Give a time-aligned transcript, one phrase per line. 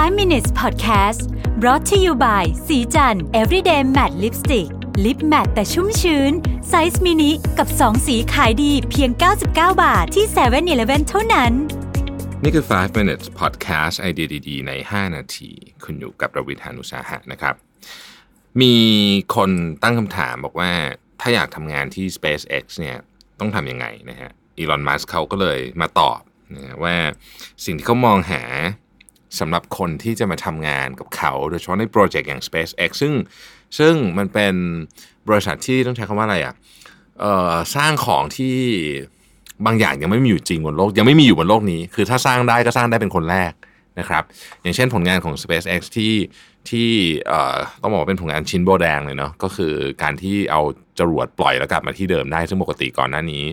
[0.00, 1.20] 5 minutes podcast
[1.60, 4.68] brought to you by ศรีจันทร์ everyday matte lipstick
[5.04, 6.32] lip matte แต่ชุ่มชื้น
[6.68, 9.46] size mini กับ 2 สีขายดีเพียง 99
[9.82, 11.52] บาทที่7 e เ e ่ e อเท่านั้น
[12.42, 15.50] นี่คือ 5 minutes podcast ไอเดียดีๆ ใน 5 นาที
[15.84, 17.54] คุณอยู่กับรวิศ หาญอุตสาหะนะครับ
[18.60, 18.74] มี
[19.36, 19.50] คน
[19.82, 20.72] ตั้งคำถามบอกว่า
[21.20, 22.98] ถ้าอยากทำงานที่ SpaceX เนี่ย
[23.40, 26.20] ต้องทำยังไงนะฮะอีลอนมัสก์เขาก็เลยมาตอบ
[26.54, 26.96] นะว่า
[27.64, 28.44] สิ่งที่เขามองหา
[29.38, 33.12] สำหรับคนที่จะมาทำงานกับเขา โดยเฉพาะในโปรเจกต์อย่าง SpaceX ซึ่ง
[33.78, 34.54] ซึ่งมันเป็น
[35.28, 36.54] บริษัทที่ต้องใช้คำว่าอะไรอะ่ะ
[37.76, 38.56] สร้างของที่
[39.66, 43.52] บางอย่างยังไม่มีอยู่จริงบนโลกยังไม่มีอยู่บนโลกนี้ คือถ้าสร้างได้ก็สร้างได้เป็นคนแรก
[43.98, 44.22] นะครับ
[44.62, 46.14] อย่างเช่นผลงานของ SpaceX ที่
[46.70, 46.90] ที่
[47.82, 50.62] ต้องบอกว่าเป็นผลงานชิ้นโบแดงเลยเนาะก็คือการที่เอา
[50.98, 53.44] จรวดปล่อยแล้วกลับมาที่เดิมได้ ซึ่งปกติก่อนหน้านี้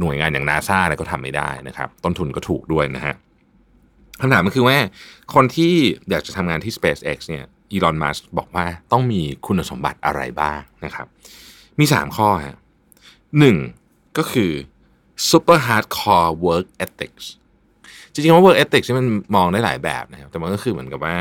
[0.00, 3.14] หน่วยงานอย่างนาซาเนี่ยก็ทำไม่ได้นะครับ ต้นทุนก็ถูกด้วยนะฮะ
[4.20, 4.78] คำถามก็คือว่า
[5.34, 5.72] คนที่
[6.10, 11.06] อยากจะทำงานที่ SpaceX เนี่ยอีลอนมัสบอกว่าต้องมีคุณสมบัติอะไรบ้างนะครับ
[11.78, 12.56] มี 3 ข้อฮะ
[13.38, 13.56] หนึ่ง
[14.18, 14.50] ก็คือ
[15.30, 17.24] super hardcore work ethics
[18.12, 21.16] จริงๆว่า work ethics มันมองได้หลายแบบนะครับ แต่มันก็คือเหมือนกับว่า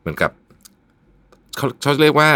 [0.00, 0.30] เหมือนกับ
[1.56, 2.30] เขาเขาเรียกว่า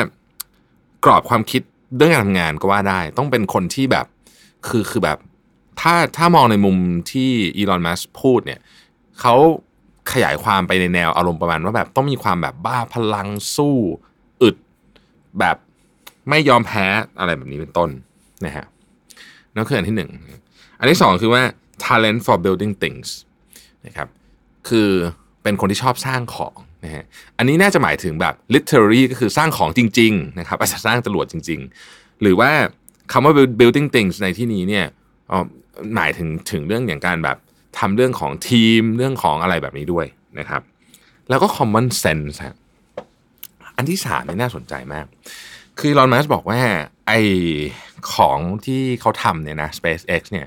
[1.05, 1.63] กรอบความคิด
[1.97, 4.07] เรื่องการทำงานก็ว่าได้ ต้องเป็นคนที่แบบ
[4.69, 5.19] คือคือแบบ
[5.81, 6.77] ถ้าถ้ามองในมุม
[7.11, 8.61] ที่อีลอนมัสพูดเนี่ย
[9.21, 9.35] เขา
[10.13, 13.77] ขยายความไปในแนวอารมณ์ประมาณว่าแบบต้องมีความแบบบ้าพลังสู้
[14.43, 14.57] อึด
[15.39, 15.57] แบบ
[16.29, 16.87] ไม่ยอมแพ้
[17.19, 17.91] อะไรแบบนี้เป็นต้น
[18.45, 18.67] นะฮะ
[19.55, 20.11] นั่นคืออันที่หนึ่ง
[20.79, 21.43] อันที่สองคือว่า
[21.85, 23.09] talent for building things
[23.87, 24.09] นะครับ
[24.69, 24.91] คือ
[25.43, 27.05] เป็นคนที่ชอบสร้างของนะฮะ
[27.39, 32.51] อันนี้น่าจะหมายถึงแบบ literary ก็คือสร้างของจริงๆนะครับอาจจะสร้างจรวดจริง ๆ หรือว่า
[33.13, 34.87] คำว่า building things ในที่นี้เนี่ย
[35.95, 37.37] หมายถึงถึงเรื่องอย่างการแบบ
[37.79, 40.07] ทำเรื่องของทีมเรื่องของอะไรแบบนี้ด้วย
[40.39, 40.63] นะครับ
[41.29, 42.37] แล้วก็ common sense
[43.77, 45.07] อันที่สามนี่น่าสนใจมาก
[45.79, 46.61] คือลอนมัสบอกว่า
[47.07, 47.13] ไอ
[48.13, 50.47] ของที่เขาทำเนี่ยนะ SpaceX เนี่ย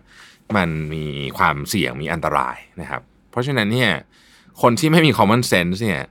[0.55, 1.05] มันมี
[1.37, 3.01] ความเสี่ยงมีอันตรายนะครับ
[3.31, 3.91] เพราะฉะนั้นเนี่ย
[4.61, 6.01] คนที่ไม่มี common sense เนี่ย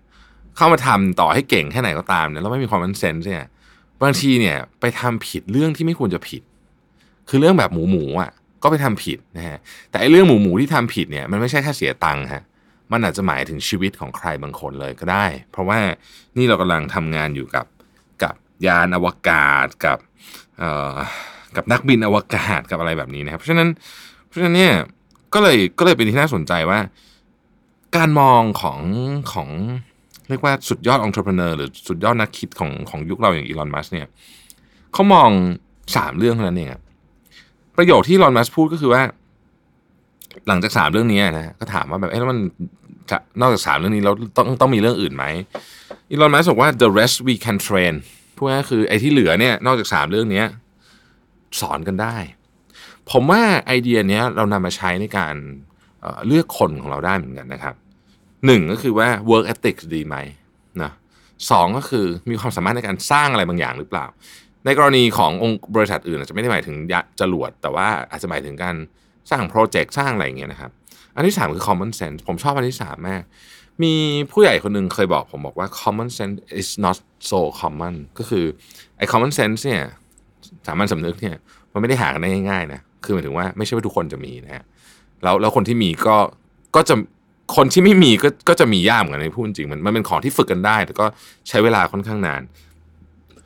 [0.57, 3.45] เข้ามาทำต่อให้เก่งแค่ไหนก็ตามเนี่ยแล้วไม่มี common sense เนี่ย
[4.03, 6.43] บางทีเนี่ยไปทำผิดเรื่องที่ไม่ควรจะผิด
[7.29, 8.31] คือเรื่องแบบหมูหมูอะ
[8.63, 9.59] ก็ไปทำผิดนะฮะ
[9.91, 12.43] แต่ไอ้เรื่องหมูหมูที่ทำผิดเนี่ยมันไม่ใช่แค่เสียตังค์ฮะ
[12.93, 15.79] มันอาจจะหมายถึงชีวิตของใครบางคนเลยก็ได้ เพราะว่า
[16.37, 17.67] นี่เรากำลังทำงานอยู่กับ
[18.23, 18.35] กับ
[18.67, 19.99] ยานอวกาศกับ
[20.59, 20.95] เอ่อ
[21.57, 23.69] กับนักบินอวกาศกับอะไรแบบนี้นะครับ เพราะฉะนั้น
[24.27, 24.75] เพราะฉะนั้นเนี่ย
[25.35, 26.79] ก็เลยก็เลยเป็นที่น่าสนใจว่า
[27.97, 28.79] การมองของ
[29.33, 29.49] ของ
[30.29, 34.07] เรียกว่าสุดยอดองค์ประกอบหรือสุดยอดนักคิดของของยุคเราอย่างอีลอนมัสเนี่ย
[34.93, 35.31] เขามอง
[35.97, 36.69] สามเรื่องเท่านั้นเอง
[37.81, 39.03] ประโยคที่ลอนมัสพูดก็คือว่า
[40.49, 42.39] หลังจากสามเรื่องนี้นะก็ถามว่าแบบเอ๊ะแล้วมัน
[43.41, 45.25] นอกจากสามเรื่องนี้เราต้องต้องมีเรื่องอื่นไหม
[46.11, 47.95] อีลอนมัสบอกว่า the rest we can train
[48.37, 50.45] พูดง่ายคือไอ้ที่เหลือเนี่ยนอกจากสามเรื่องนี้
[51.61, 52.17] สอนกันได้
[53.11, 55.35] ผมว่าไอเดียเนี้ยเรานำมาใช้ในการ
[56.27, 57.75] เลือกคนของเราได้เหมือนกันนะครับ
[58.47, 60.17] หนึ่งก็คือว่า work ethics ดีไหม
[60.83, 60.93] นะ
[61.51, 64.07] สองก็คือมีความสามารถในการสร้างอะไรบางอย่างหรือเปล่า
[64.65, 68.77] ในกรณีขององค์บริษัทอื่นอาจจะไม่ได้หมายถึงยะจรวด แต่ว่าอาจจะหมายถึงการ
[69.31, 70.71] สร้างโปรเจกต์สร้างอะไรอย่างเงี้ยนะครับ
[71.15, 73.23] อันที่สามคือ common sense ผมชอบอันที่สามมาก
[73.83, 73.95] มี
[74.33, 76.97] ผู้ใหญ่คนหนึ่งเคยบอกผมบอกว่า common sense is not
[77.31, 78.45] so common ก็คือ
[78.99, 79.83] ไอ้ common sense เนี่ย
[80.67, 81.37] สามัญสำนึกเนี่ย
[81.73, 84.65] มันไม่ได้หากันได้ง่ายๆนะคือหมายถึงว่าไม่ใช่ว่าทุกคนจะมีนะฮะ
[85.23, 86.17] แล้วแล้วคนที่มีก็
[86.77, 86.95] ก็จะ
[87.57, 91.07] คนที่ไม่มีก็ก็จะมียากเหมือนกันในพูดจริงมันมันเป็นของที่ฝึกกันได้ แต่ก็
[91.49, 92.43] ใช้เวลาค่อนข้างนาน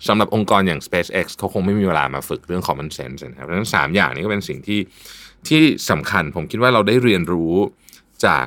[0.09, 4.81] สำหรับองค์กรอย่าง SpaceX เขาคงไม่มีเวลามาฝึกเรื่อง common sense นะครับเพราะฉะนั้นสามอย่างนี้ก็เป็นสิ่งที่
[5.49, 5.61] ที่
[5.91, 7.55] สำคัญผมคิดว่าเราได้เรียนรู้
[8.25, 8.47] จาก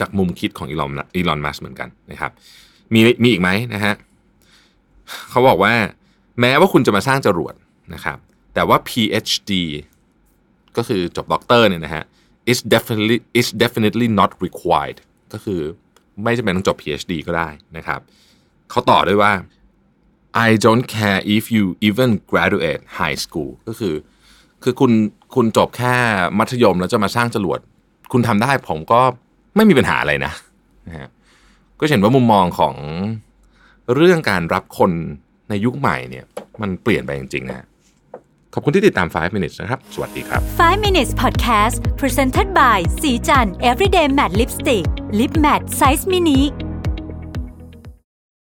[0.00, 2.32] จากมุมคิดของอีลอนอีลอนมัสเหมือนกันนะครับ
[2.94, 3.94] มีมีอีกไหมนะฮะ
[5.30, 5.74] เขาบอกว่า
[6.40, 7.54] แม้ว่าคุณจะมาสร้างจรวด
[7.94, 8.18] นะครับ
[8.54, 9.52] แต่ว่า PhD
[10.76, 12.04] ก็คือจบด็อกเตอร์เนี่ยนะฮะ
[12.50, 14.98] is definitely is definitely not required
[15.32, 15.60] ก็คือ
[16.22, 18.00] ไม่จำเป็นต้องจบ PhD ก็ได้นะครับ
[18.70, 19.32] เขาต่อด้วยว่า
[20.46, 23.94] I don't care if you even graduate high school ก็คือ
[24.62, 24.92] คือคุณ
[25.34, 25.94] คุณจบแค่
[26.38, 27.58] มัธยมแล้วจะมาสร้างจรวด
[28.12, 29.00] คุณทำได้ผมก็
[29.56, 30.32] ไม่มีปัญหาอะไรนะ
[30.86, 31.08] นะฮะ
[31.78, 32.74] ก็เห็นว่ามุมมองของ
[33.94, 34.90] เรื่องการรับคน
[35.48, 36.24] ในยุคใหม่เนี่ย
[36.60, 37.66] มันเปลี่ยนไปจริงๆนะ
[38.54, 44.84] ขอบคุณที่ติดตาม 5 minutes นะครับ สวัสดีครับ 5 minutes podcast presented by สีจัน everyday matte lipstick
[45.18, 46.40] lip matte size mini